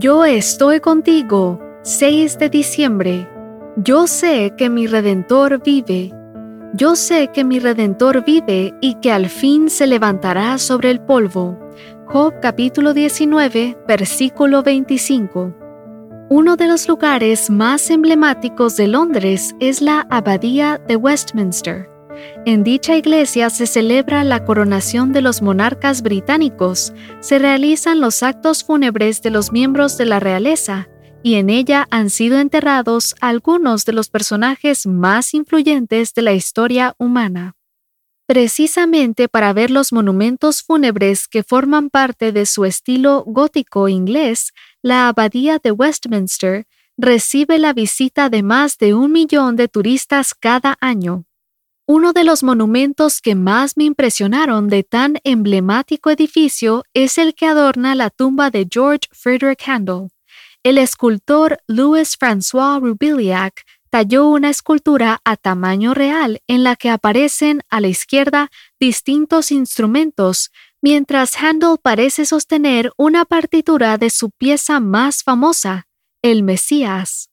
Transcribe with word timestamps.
Yo 0.00 0.24
estoy 0.24 0.80
contigo, 0.80 1.60
6 1.82 2.38
de 2.38 2.48
diciembre. 2.48 3.28
Yo 3.76 4.06
sé 4.06 4.54
que 4.56 4.70
mi 4.70 4.86
Redentor 4.86 5.62
vive. 5.62 6.10
Yo 6.72 6.96
sé 6.96 7.28
que 7.28 7.44
mi 7.44 7.58
Redentor 7.58 8.24
vive 8.24 8.72
y 8.80 8.94
que 8.94 9.12
al 9.12 9.28
fin 9.28 9.68
se 9.68 9.86
levantará 9.86 10.56
sobre 10.56 10.90
el 10.90 11.02
polvo. 11.02 11.58
Job 12.06 12.32
capítulo 12.40 12.94
19, 12.94 13.76
versículo 13.86 14.62
25. 14.62 15.54
Uno 16.30 16.56
de 16.56 16.66
los 16.66 16.88
lugares 16.88 17.50
más 17.50 17.90
emblemáticos 17.90 18.78
de 18.78 18.86
Londres 18.86 19.54
es 19.60 19.82
la 19.82 20.06
Abadía 20.08 20.80
de 20.88 20.96
Westminster. 20.96 21.89
En 22.46 22.64
dicha 22.64 22.96
iglesia 22.96 23.50
se 23.50 23.66
celebra 23.66 24.24
la 24.24 24.44
coronación 24.44 25.12
de 25.12 25.22
los 25.22 25.42
monarcas 25.42 26.02
británicos, 26.02 26.92
se 27.20 27.38
realizan 27.38 28.00
los 28.00 28.22
actos 28.22 28.64
fúnebres 28.64 29.22
de 29.22 29.30
los 29.30 29.52
miembros 29.52 29.98
de 29.98 30.06
la 30.06 30.20
realeza, 30.20 30.88
y 31.22 31.34
en 31.34 31.50
ella 31.50 31.86
han 31.90 32.10
sido 32.10 32.38
enterrados 32.38 33.14
algunos 33.20 33.84
de 33.84 33.92
los 33.92 34.08
personajes 34.08 34.86
más 34.86 35.34
influyentes 35.34 36.14
de 36.14 36.22
la 36.22 36.32
historia 36.32 36.94
humana. 36.98 37.56
Precisamente 38.26 39.28
para 39.28 39.52
ver 39.52 39.70
los 39.70 39.92
monumentos 39.92 40.62
fúnebres 40.62 41.26
que 41.26 41.42
forman 41.42 41.90
parte 41.90 42.32
de 42.32 42.46
su 42.46 42.64
estilo 42.64 43.24
gótico 43.26 43.88
inglés, 43.88 44.52
la 44.82 45.08
Abadía 45.08 45.58
de 45.62 45.72
Westminster 45.72 46.66
recibe 46.96 47.58
la 47.58 47.72
visita 47.72 48.28
de 48.28 48.42
más 48.42 48.78
de 48.78 48.94
un 48.94 49.10
millón 49.12 49.56
de 49.56 49.68
turistas 49.68 50.32
cada 50.34 50.76
año. 50.80 51.24
Uno 51.92 52.12
de 52.12 52.22
los 52.22 52.44
monumentos 52.44 53.20
que 53.20 53.34
más 53.34 53.76
me 53.76 53.82
impresionaron 53.82 54.68
de 54.68 54.84
tan 54.84 55.16
emblemático 55.24 56.10
edificio 56.10 56.84
es 56.94 57.18
el 57.18 57.34
que 57.34 57.46
adorna 57.46 57.96
la 57.96 58.10
tumba 58.10 58.48
de 58.50 58.68
George 58.70 59.08
Frederick 59.10 59.60
Handel. 59.66 60.10
El 60.62 60.78
escultor 60.78 61.58
Louis 61.66 62.16
François 62.16 62.80
Roubiliac 62.80 63.64
talló 63.90 64.28
una 64.28 64.50
escultura 64.50 65.20
a 65.24 65.36
tamaño 65.36 65.92
real 65.92 66.40
en 66.46 66.62
la 66.62 66.76
que 66.76 66.90
aparecen 66.90 67.62
a 67.70 67.80
la 67.80 67.88
izquierda 67.88 68.52
distintos 68.78 69.50
instrumentos, 69.50 70.52
mientras 70.80 71.34
Handel 71.42 71.74
parece 71.82 72.24
sostener 72.24 72.92
una 72.98 73.24
partitura 73.24 73.98
de 73.98 74.10
su 74.10 74.30
pieza 74.30 74.78
más 74.78 75.24
famosa, 75.24 75.88
el 76.22 76.44
Mesías. 76.44 77.29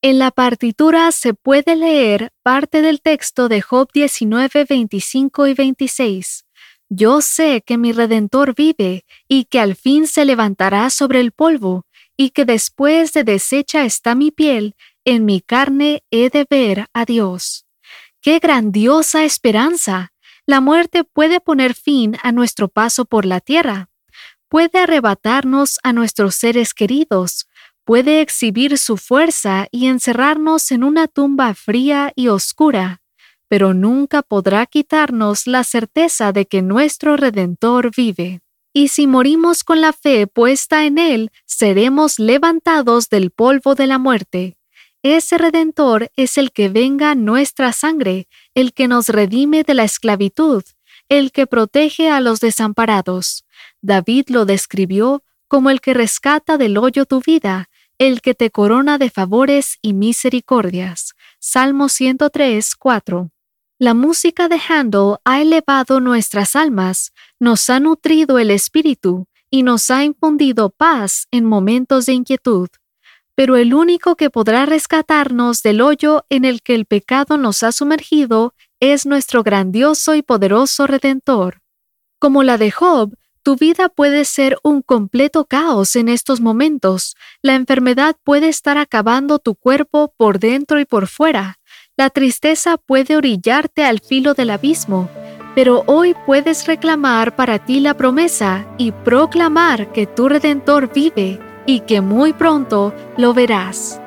En 0.00 0.20
la 0.20 0.30
partitura 0.30 1.10
se 1.10 1.34
puede 1.34 1.74
leer 1.74 2.32
parte 2.44 2.82
del 2.82 3.00
texto 3.00 3.48
de 3.48 3.60
Job 3.60 3.90
19, 3.92 4.64
25 4.64 5.48
y 5.48 5.54
26. 5.54 6.46
Yo 6.88 7.20
sé 7.20 7.62
que 7.66 7.78
mi 7.78 7.90
Redentor 7.90 8.54
vive 8.54 9.04
y 9.26 9.46
que 9.46 9.58
al 9.58 9.74
fin 9.74 10.06
se 10.06 10.24
levantará 10.24 10.90
sobre 10.90 11.18
el 11.18 11.32
polvo, 11.32 11.84
y 12.16 12.30
que 12.30 12.44
después 12.44 13.12
de 13.12 13.24
deshecha 13.24 13.84
está 13.84 14.14
mi 14.14 14.30
piel, 14.30 14.76
en 15.04 15.24
mi 15.24 15.40
carne 15.40 16.04
he 16.12 16.30
de 16.30 16.46
ver 16.48 16.86
a 16.92 17.04
Dios. 17.04 17.66
¡Qué 18.20 18.38
grandiosa 18.38 19.24
esperanza! 19.24 20.12
La 20.46 20.60
muerte 20.60 21.02
puede 21.02 21.40
poner 21.40 21.74
fin 21.74 22.16
a 22.22 22.30
nuestro 22.30 22.68
paso 22.68 23.04
por 23.04 23.24
la 23.24 23.40
tierra, 23.40 23.90
puede 24.48 24.78
arrebatarnos 24.78 25.78
a 25.82 25.92
nuestros 25.92 26.36
seres 26.36 26.72
queridos, 26.72 27.47
puede 27.88 28.20
exhibir 28.20 28.76
su 28.76 28.98
fuerza 28.98 29.66
y 29.70 29.86
encerrarnos 29.86 30.70
en 30.72 30.84
una 30.84 31.08
tumba 31.08 31.54
fría 31.54 32.12
y 32.14 32.28
oscura, 32.28 33.00
pero 33.48 33.72
nunca 33.72 34.22
podrá 34.22 34.66
quitarnos 34.66 35.46
la 35.46 35.64
certeza 35.64 36.32
de 36.32 36.44
que 36.44 36.60
nuestro 36.60 37.16
Redentor 37.16 37.90
vive. 37.96 38.42
Y 38.74 38.88
si 38.88 39.06
morimos 39.06 39.64
con 39.64 39.80
la 39.80 39.94
fe 39.94 40.26
puesta 40.26 40.84
en 40.84 40.98
Él, 40.98 41.32
seremos 41.46 42.18
levantados 42.18 43.08
del 43.08 43.30
polvo 43.30 43.74
de 43.74 43.86
la 43.86 43.98
muerte 43.98 44.58
ese 45.02 45.38
Redentor 45.38 46.10
es 46.16 46.38
el 46.38 46.50
que 46.50 46.68
venga 46.68 47.14
nuestra 47.14 47.72
sangre, 47.72 48.28
el 48.54 48.72
que 48.72 48.88
nos 48.88 49.08
redime 49.08 49.62
de 49.62 49.74
la 49.74 49.84
esclavitud, 49.84 50.64
el 51.08 51.30
que 51.30 51.46
protege 51.46 52.10
a 52.10 52.20
los 52.20 52.40
desamparados. 52.40 53.44
David 53.80 54.26
lo 54.28 54.44
describió 54.44 55.22
como 55.46 55.70
el 55.70 55.80
que 55.80 55.94
rescata 55.94 56.58
del 56.58 56.76
hoyo 56.76 57.06
tu 57.06 57.20
vida, 57.20 57.70
el 57.98 58.20
que 58.20 58.34
te 58.34 58.50
corona 58.50 58.98
de 58.98 59.10
favores 59.10 59.78
y 59.82 59.92
misericordias. 59.92 61.14
Salmo 61.40 61.88
103, 61.88 62.74
4. 62.76 63.30
La 63.78 63.94
música 63.94 64.48
de 64.48 64.60
Handel 64.68 65.16
ha 65.24 65.40
elevado 65.40 66.00
nuestras 66.00 66.56
almas, 66.56 67.12
nos 67.38 67.68
ha 67.70 67.80
nutrido 67.80 68.38
el 68.38 68.50
espíritu 68.50 69.26
y 69.50 69.62
nos 69.62 69.90
ha 69.90 70.04
infundido 70.04 70.70
paz 70.70 71.26
en 71.30 71.44
momentos 71.44 72.06
de 72.06 72.14
inquietud 72.14 72.68
pero 73.38 73.56
el 73.56 73.72
único 73.72 74.16
que 74.16 74.30
podrá 74.30 74.66
rescatarnos 74.66 75.62
del 75.62 75.80
hoyo 75.80 76.24
en 76.28 76.44
el 76.44 76.60
que 76.60 76.74
el 76.74 76.86
pecado 76.86 77.36
nos 77.36 77.62
ha 77.62 77.70
sumergido 77.70 78.52
es 78.80 79.06
nuestro 79.06 79.44
grandioso 79.44 80.16
y 80.16 80.22
poderoso 80.22 80.88
Redentor. 80.88 81.62
Como 82.18 82.42
la 82.42 82.58
de 82.58 82.72
Job, 82.72 83.14
tu 83.42 83.56
vida 83.56 83.88
puede 83.88 84.24
ser 84.24 84.58
un 84.62 84.82
completo 84.82 85.44
caos 85.44 85.96
en 85.96 86.08
estos 86.08 86.40
momentos. 86.40 87.16
La 87.42 87.54
enfermedad 87.54 88.16
puede 88.24 88.48
estar 88.48 88.78
acabando 88.78 89.38
tu 89.38 89.54
cuerpo 89.54 90.12
por 90.16 90.38
dentro 90.38 90.80
y 90.80 90.84
por 90.84 91.06
fuera. 91.06 91.58
La 91.96 92.10
tristeza 92.10 92.76
puede 92.76 93.16
orillarte 93.16 93.84
al 93.84 94.00
filo 94.00 94.34
del 94.34 94.50
abismo. 94.50 95.08
Pero 95.54 95.82
hoy 95.86 96.14
puedes 96.26 96.66
reclamar 96.66 97.34
para 97.34 97.64
ti 97.64 97.80
la 97.80 97.94
promesa 97.94 98.66
y 98.78 98.92
proclamar 98.92 99.92
que 99.92 100.06
tu 100.06 100.28
Redentor 100.28 100.92
vive 100.92 101.40
y 101.66 101.80
que 101.80 102.00
muy 102.00 102.32
pronto 102.32 102.94
lo 103.16 103.34
verás. 103.34 104.00